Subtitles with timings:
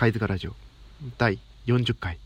[0.00, 0.52] 貝塚ラジオ。
[1.18, 2.18] 第40回。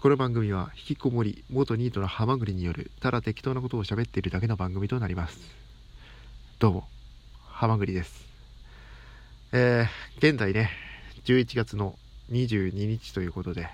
[0.00, 5.38] この番組は引きこもり元ニートのハマグリによるただ適当なことを喋っているだけの番組となります。
[6.58, 6.88] どうも
[7.46, 8.26] ハマグリです。
[9.52, 10.70] えー、現在ね
[11.24, 11.94] 11月の
[12.32, 13.68] 22日ということで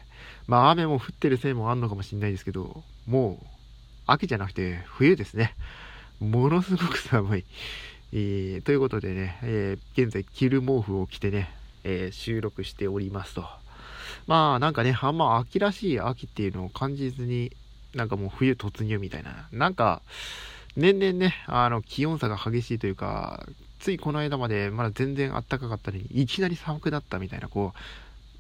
[0.47, 3.47] まあ雨も降ってるせいもあんのかもしれないですけどもう
[4.07, 5.55] 秋じゃなくて冬ですね。
[6.21, 7.45] ものすごく寒い。
[8.13, 11.49] えー、ということでね、えー、現在着る毛布を着てね、
[11.85, 13.45] えー、収録しておりますと。
[14.27, 17.53] まあなんかね、あんま秋らしい秋っていうのを感じずに、
[17.95, 19.49] なんかもう冬突入みたいな。
[19.53, 20.03] なんか、
[20.77, 23.47] 年々ね、あの、気温差が激しいというか、
[23.81, 27.79] ついこの間までまだ全然暖かかったのに、いきなり寒くなったみたいな、こう、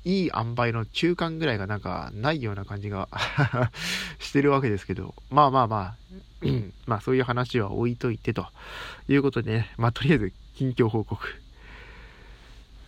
[0.04, 3.08] いい塩梅の中間ぐらいがなんかないような感じが
[4.20, 5.96] してるわけですけど、まあまあまあ、
[6.86, 8.46] まあそういう話は置いといてと
[9.08, 11.42] いうことでね、まあとりあえず近況報告。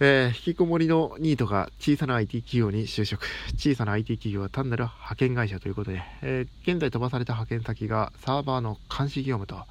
[0.03, 3.27] えー、引きこもりのニートが小さな IT 企業に就職。
[3.59, 9.67] 小さな IT 企業は単なる派遣会社ということで、えー、現在飛ばされた派遣先がサーバーの監視業務と、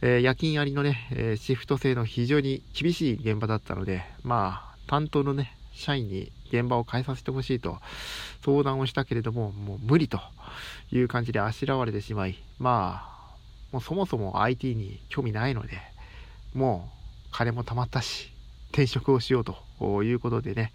[0.00, 7.80] えー、夜勤ありのね、えシフト制の非常に厳しい現場だったので、まあ、担当のね、社員に現場を変えさせてほしいと
[8.42, 10.20] 相談をしたけれども、もう無理と
[10.90, 13.36] いう感じであしらわれてしまい、まあ、
[13.72, 15.82] もうそもそも IT に興味ないので、
[16.54, 18.29] もう金も貯まったし、
[18.70, 20.72] 転職をしようということでね、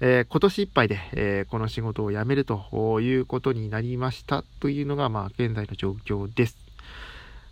[0.00, 6.56] えー、今年いっぱいで、えー、この仕事を辞めるということになりましたというのが、まあ、現在の状況です。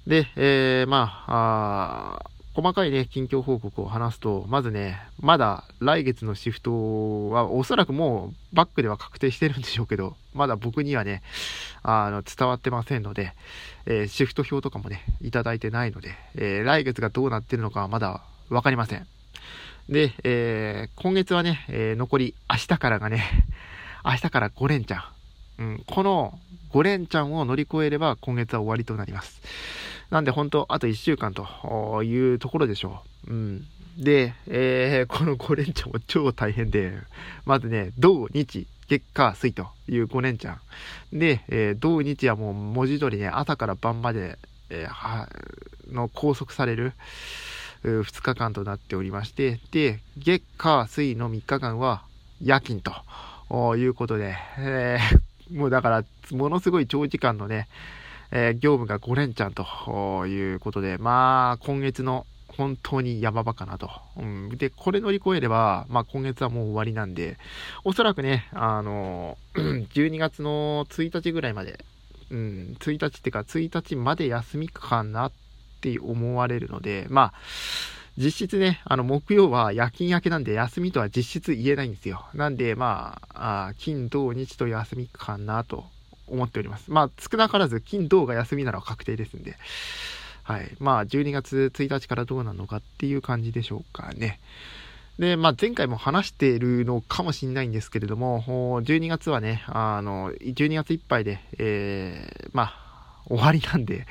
[0.07, 11.23] で、えー、まあ、あ細かいね、近況報告を話すと、まずね、まだ来月のシフトはおそらくもうバックでは確定してるんでしょうけど、まだ僕にはね、
[11.83, 13.35] あの、伝わってませんので、
[13.85, 19.07] えー、シフト表とかもね、いただいてないので、えー、来月がどうなってるのかはまだわかりません。
[19.89, 23.25] で、えー、今月はね、え残り明日からがね、
[24.05, 25.03] 明日から5連チャン。
[25.59, 26.39] うん、この
[26.73, 29.41] 5連チャンを乗り越えれば今月は終わりとなります。
[30.11, 33.30] なんで本当、あと1週間というところでしょう。
[33.30, 33.67] うん。
[33.97, 36.92] で、えー、この5連チャンも超大変で、
[37.45, 40.57] まずね、土日、月火水という5連チャ
[41.13, 41.18] ン。
[41.18, 45.29] で、えー、土日はもう文字通りね、朝から晩まで、えー、は、
[45.91, 46.92] の拘束される、
[47.83, 52.03] 2日間となっておりまして、で、月火水の3日間は
[52.42, 57.69] 夜勤ということで、えー、 もうだから、ものすごい長時間のね、
[58.31, 62.27] えー、業務が5連チャンということで、まあ、今月の
[62.57, 63.91] 本当に山場かなと。
[64.17, 67.36] うん、で、これ乗り越えれば、まあ今月はもう終わりなんで、
[67.85, 71.85] おそらくね、あの、 12月の1日ぐらいまで、
[72.31, 75.31] うん、1日ってか1日まで休みかな
[75.77, 77.33] って思われるので、まあ、
[78.19, 82.27] 実質ね、あの、木曜は夜勤明けなんで休みとは実質言えないんですよ。
[82.35, 85.85] なんで、まあ、あ金、土、日と休みかなと
[86.27, 86.91] 思っております。
[86.91, 89.57] まあ、少なからず金、土が休みなら確定ですんで。
[90.42, 90.70] はい。
[90.79, 94.41] まあ、12月1日からどうなのかっていう感じでしょうかね。
[95.19, 104.07] で、まあ、前回も話しているのかもしれないんですけれども、12月はね、あの、12月いっぱいで、えー、まあ、終わりなんで、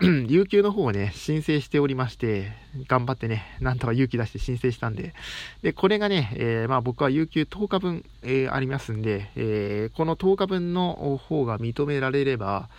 [0.28, 2.52] 有給の方をね、申請しておりまして、
[2.88, 5.12] 頑張ってね、なんとか勇気出して申請したんで、
[5.60, 12.70] で、これがね、えー、まあ僕は有給10日分、えー、ありますんで、えー、この10日分の方が認められれば、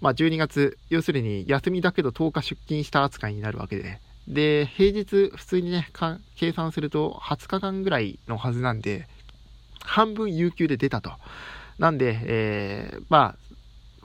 [0.00, 5.90] まあ12月、要するに休みだけど10日出勤した扱いになるわけで、で、平日普通にね、
[6.36, 9.06] 計算すると20日間ぐらいのはずなんで、
[9.80, 11.12] 半分有給で出たと。
[11.78, 13.39] なんで、えー、まあ、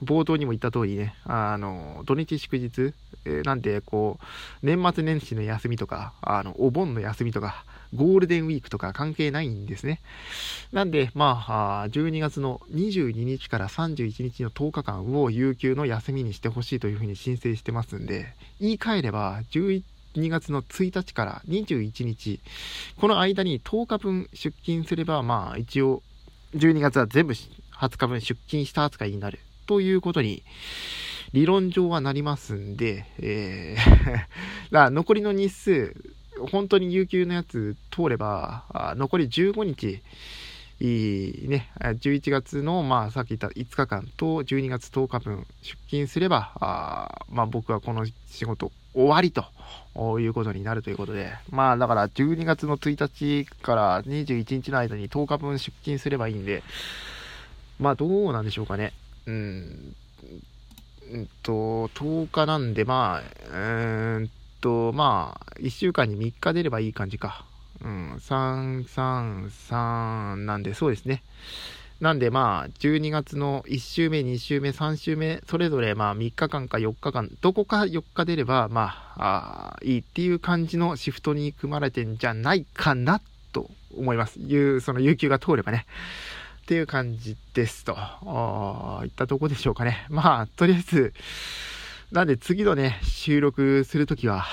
[0.02, 2.92] 冒頭にも言った通りね、あの、土日祝日、
[3.24, 4.26] えー、なんで、こう、
[4.66, 7.64] 年末年始の休みとか、あの、お盆の休みとか、
[7.94, 10.00] ゴールデンウィークとか関係ないんですね。
[10.72, 19.82] なんで、まあ、12月の22日から31日の10日間を有給の休みにしてほしいというふうに申請してますんで、言い換えれば、11
[20.16, 22.40] 2月の1日から21日、
[22.98, 26.02] この間に10日分出勤すれば、まあ一応、
[26.54, 30.42] 12月は全部20日分出勤した扱いになるということに、
[31.32, 34.20] 理論上はなりますんで、えー
[34.72, 35.94] だ残りの日数、
[36.50, 38.64] 本当に有給のやつ通れば、
[38.96, 40.02] 残り15日、
[40.78, 49.44] いいね、11月の、まあ、さっき言った5日間と12月10日分出勤すれば、あまあ、僕はこの仕事終わりと
[50.20, 56.62] いうことになるということで、まあ、だから12月の1日から21日の間に10日分出勤すればいいんで、
[57.80, 58.92] まあ、どうなんでしょうかね。
[59.26, 59.94] うん、
[61.12, 64.30] うんと、10日なんで、まあ、うん
[64.60, 67.44] と、まあ、1週間に3日出ればいい感じか。
[67.82, 71.22] うん、333なんで、そうですね。
[72.00, 83.22] なんでまあ、12月の1週目、2週目、3週目、それぞれまあ3日間か4日間、どこか4日出れば、まあ、あいいっていう感じのシフトに組まれてんじゃないかな
[83.52, 84.38] と思います。
[84.38, 85.86] いう、その有給が通ればね。
[86.66, 87.96] っていう感じですと。
[89.04, 90.04] いったとこでしょうかね。
[90.08, 91.14] まあ、とりあえず、
[92.10, 94.44] なんで次のね、収録するときは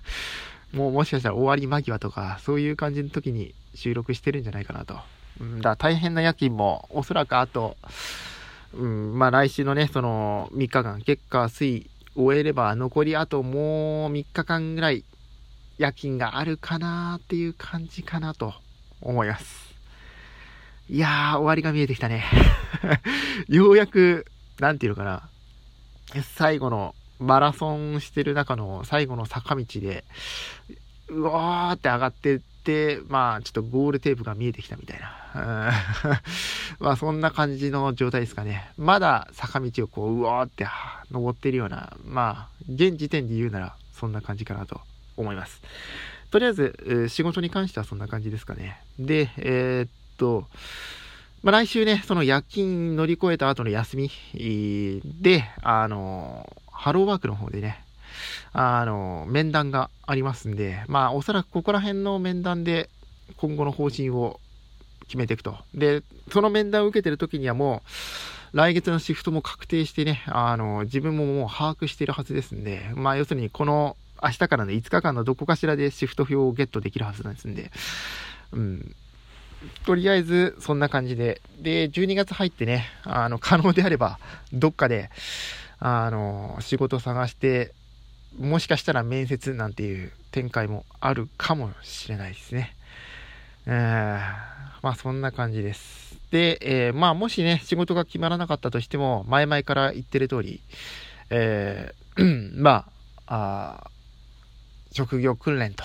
[0.72, 4.98] もうもしかしたら終わり間際とか、そういう感じの時に収録してるんじゃないかなと。
[5.42, 7.76] うん、だ大変な夜勤も、おそらくあと、
[8.72, 15.04] うん、まあ来週のね、その3日間、結果水終えれば残りあともう3日間ぐらい
[15.76, 18.54] 夜勤があるかなっていう感じかなと
[19.02, 19.71] 思います。
[20.92, 22.22] いやー、終わりが見えてきたね。
[23.48, 24.26] ようやく、
[24.60, 25.26] なんていうのかな。
[26.22, 30.04] 最後のマラソンしてる中の最後の坂道で、
[31.08, 35.72] うわーって上がってって、まあ、ちょっとゴールテープが見えてきたみたいな。
[36.78, 38.70] まあ、そんな感じの状態ですかね。
[38.76, 40.66] まだ坂道をこう、うわーって
[41.10, 44.82] 登ってるような、まあ、現時点で言うなら、そんな感じかなと
[45.16, 45.62] 思います。
[46.30, 48.82] とりあえず、仕事に関してはそんな感じですかね。
[48.98, 49.90] で、えー、っ
[50.22, 50.46] と、
[51.42, 54.10] まあ、来週ね、その夜勤乗り越えた後の休み
[55.20, 57.82] で、あの、ハローワークの方でね、
[58.52, 62.88] あの、面談がありますんで、まあ、おそらくここら辺の面談で
[63.36, 64.38] 今後の方針を
[65.06, 65.56] 決めていくと。
[65.74, 67.82] で、その面談を受けてる時にはも
[68.54, 77.72] う、来月のシフトも確定してね、あの、自分ももう把握しているはずですんで、まあ、要するにこの明日からの5日間のどこかしらでシフト表をゲットできるはずなんですんで、
[78.52, 78.94] うん、
[79.84, 81.40] とりあえず、そんな感じで。
[81.60, 84.18] で、12月入ってね、あの、可能であれば、
[84.52, 85.10] どっかで、
[85.78, 87.72] あの、仕事探して、
[88.38, 92.74] もしかしたら面接なんていう展開もあるかもしれないですね。
[93.66, 93.72] えー、
[94.82, 96.16] まあ、そんな感じです。
[96.30, 100.60] で、えー、まあ、もしね、仕事が決まらなかったとしても、前々から言ってる通り、
[101.30, 102.86] えー、 ま
[103.26, 103.90] あ、あ
[104.92, 105.84] 職業訓練と、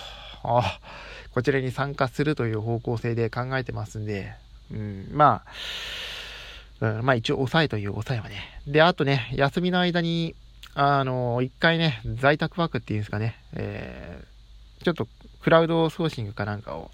[1.38, 4.34] こちらに参加するという方向性で考えてますんで、
[4.72, 5.44] うん、ま
[6.82, 8.60] あ、うん、まあ一応抑えという抑えはね。
[8.66, 10.34] で、あとね、休みの間に、
[10.74, 15.08] あの、一回ね、在宅ワークっていうんですかね、えー、ちょっと
[15.44, 16.90] クラウドソーシングかなんかを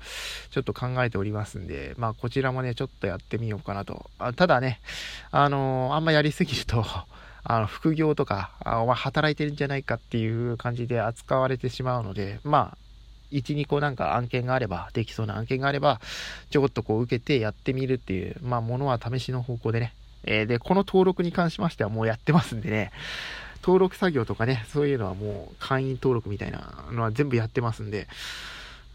[0.51, 4.10] ちょっと考えておりますんで、まあこちらもね、ちょっとやってみようかなと。
[4.19, 4.81] あただね、
[5.31, 6.84] あのあんまやりすぎると、
[7.46, 12.82] あの、副業とか、あお前働いてるんじゃないかっていう感じで扱われてしまうので、まあ、
[13.33, 16.00] 1、2個なんか案件があれば、できそうな案件があれば、
[16.50, 19.94] ちょこっとこう受けてやってみるっていう、まあ、ものは試しの方向でね。
[20.25, 22.91] えー、で、この登録に関しましてはもうやってますんでね、
[23.62, 28.07] 登録作業とかね、そういうのはもう会員登録みたいなのは全部やってますんで、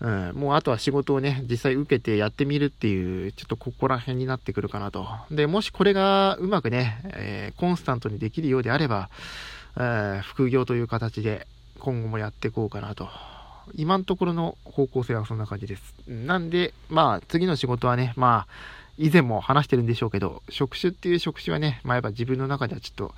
[0.01, 5.09] うん、もうあとは仕事をね、実際受けてやってみるっていう、ちょっとここら辺になってくるかなと。
[5.31, 9.11] で、もしこれがうまくね、えー、コンスタントにできるようであれば、
[9.77, 11.47] えー、副業という形で
[11.79, 13.09] 今後もやっていこうかなと
[13.75, 15.95] 今のところの方向性はそんな感じです。
[16.09, 18.53] なんで、まあ、次の仕事はね、まあ、
[18.97, 23.15] 以前も話してるんでしょうけど、職種っていう職種はね、まあ、やっぱ自分の中ではちょっと、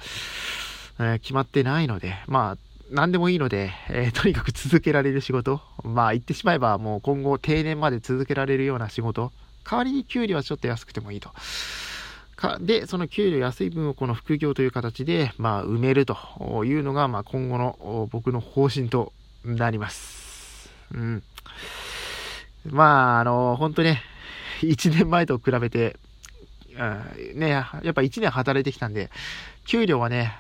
[0.99, 2.59] えー、決まってないので、まあ、
[2.91, 9.33] 何でもいいので、えー、とにかく続けられる仕事、まあ、言ってしまえばもう今後定年まで続けられるような仕事、
[9.69, 11.31] 代わりに給料はちょっと安くてもいいと。
[12.41, 16.17] かで、その給料安い分をこの副業という形で、まあ、埋めると
[16.65, 19.13] いうのが、まあ、今後の僕の方針と
[19.45, 20.30] なります。
[20.95, 21.23] うん。
[22.67, 24.03] まあ、あの、本当ね、
[24.63, 25.97] 1年前と比べて、
[26.79, 29.11] うん、ね、やっぱ1年働いてきたんで、
[29.67, 30.37] 給料はね、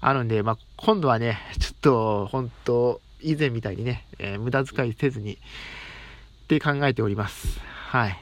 [0.00, 5.36] あるんで、まあ、今度はね、ちょっと、本当以前みたいにね、えー、無駄遣いせずに、っ
[6.48, 7.60] て考えております。
[7.88, 8.18] はい。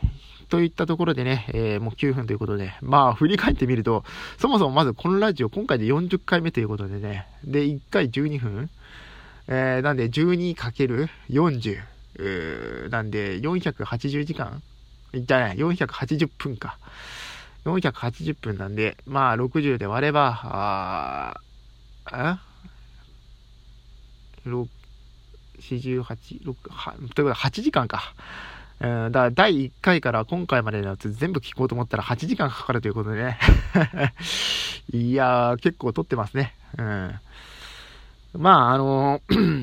[0.48, 4.04] といったところでね、えー、もう9分ということで、まあ、振り返ってみると、
[4.38, 8.68] そもそもまずこのラジオ、今回で40回目ということでね、で、1回12分
[9.48, 14.62] えー、なんで 12×40、なんで480時間？
[15.14, 16.78] じゃない、480分か。
[17.64, 21.34] 480分なんで、まあ60で割れば、あ
[22.06, 22.40] あ
[24.46, 24.68] 48、
[25.60, 26.54] 6、は、というこ
[27.14, 28.14] とで8時間か。
[28.80, 33.38] うん、だから第1回から今回までのやつ全部聞こうと思ったら8時間かかるということでね。
[34.92, 36.54] いやー、結構撮ってますね。
[36.78, 37.14] うん。
[38.32, 39.20] まあ、あの、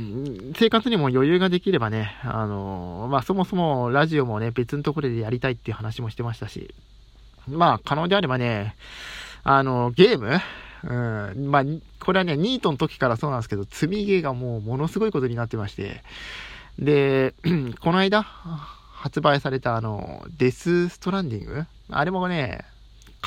[0.55, 6.73] 生活にも余裕ができればね、あの、まあ、そもそもラジオもね、別のところでやりたいっていう話もしてましたし、
[7.47, 8.75] まあ、可能であればね、
[9.43, 10.39] あの、ゲーム
[10.83, 10.93] う
[11.39, 11.63] ん、まあ、
[11.99, 16.03] これはね、ニートの時からそうなんですけど、積みゲーがもうものすごいことになってまして、
[16.77, 17.33] で、
[17.81, 21.65] この間、発売されたあの、デスストランディング？
[21.89, 22.65] あれもね、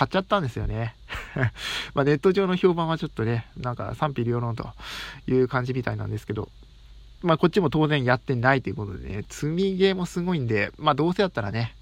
[0.00, 0.95] 買っちゃったんですよね。
[1.92, 4.73] まネット上の評判はちょっとね、なんか賛否両論と
[5.26, 6.49] いう感じみたいなんですけど、
[7.21, 11.75] まあこっちも当然やってないということでね、積みゲーもすごいんで、まあどうせやったらね、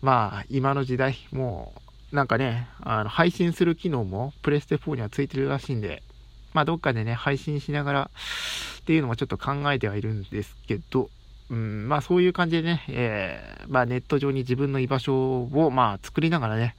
[0.00, 1.74] まあ今の時代、も
[2.10, 6.02] うなんかね、あの配信する機能もプレステ4にはついてるらしいんで、
[6.54, 8.10] まあどっかでね、配信しながら
[8.80, 11.10] っていうのもちょっと考えてはいるんですけど、
[11.50, 16.74] うん、まあそういう感じでね、えー、まあネット上に自分の居場所をまあ作りながらね、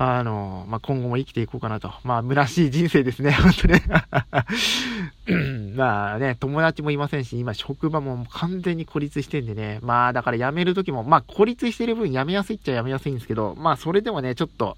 [0.00, 1.92] あの、まあ、今後も生きていこうかなと。
[2.04, 3.82] まあ、虚しい人生ですね、 本当ね。
[5.74, 9.80] まあね、友達もいませんし、今職場も完全に孤立してんでね。
[9.82, 14.76] まあ、だから辞めるときも、まあ、孤立してる分辞めやすいっちゃ辞めやすいんですけど、まあ、それでもね、ちょっと、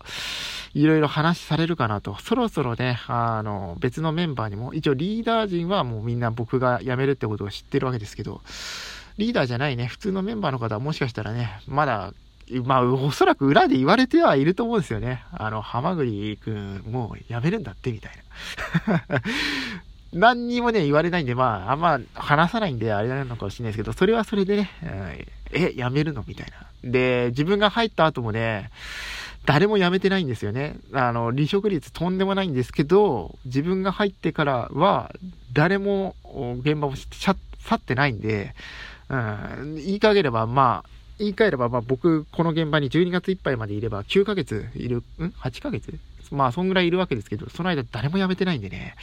[0.73, 2.17] いろいろ話されるかなと。
[2.19, 8.41] そろそろね、あの、別のメンバーにも、一応リーダー陣はもうみんな僕が辞めるってことを知ってるわけですけど、
[9.19, 12.15] リーダーじゃないね、普通のメンバーの方はもしかしたらね、まだ
[12.64, 15.23] まあ、おそらく裏で言われてはいると思うんですよね。
[15.33, 18.12] あの、ハマグリくん、もうやめるんだって、みたい
[18.87, 19.23] な。
[20.12, 24.71] 何にもね、言われないんで、まあ、あんま話さないんで、あれなのかもしれないですけど、それはそれでね、
[25.52, 26.90] え、やめるのみたいな。
[26.90, 28.71] で、自分が入った後もね、
[29.47, 30.76] 誰も辞めてないんですよね。
[30.92, 35.14] あの、離職率とんでもないんですけど、自分が入ってからは、
[35.52, 36.14] 誰も
[36.62, 37.33] 現場を去
[37.75, 38.54] ってないんで、
[39.09, 45.95] うん、言いかければ、まあ、言い換えれば、まあ僕、この現場に12月いっぱいまでいれば9ヶ月いる、ん ?8 ヶ月？
[46.31, 48.95] まあ、そんぐらいいるわけですけど、その間誰も辞めてないんでね、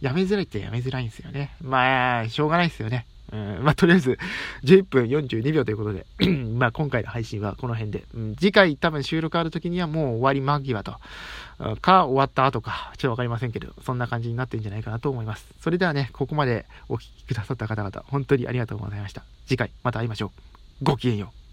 [0.00, 1.54] 辞めづらいって辞めづらいんですよね。
[1.60, 3.04] まあ、しょうがないですよね。
[3.32, 4.18] うん、まあ、とりあえず、
[4.64, 6.06] 11分42秒ということで
[6.56, 10.94] まあ、今回の配信はこの辺で、うん、次回多分収録ある時にはもう終わり間際と、
[11.82, 15.46] か、終わった後か、ちょっとわかりませんけど、そんな感じになってるんじゃないかなと思います。
[15.60, 19.24] それではね、ここまでお聴きくださった方々、本当にありがとうございました。
[19.46, 20.26] 次回、また会いましょ
[20.80, 20.84] う。
[20.84, 21.47] ごきげんよう。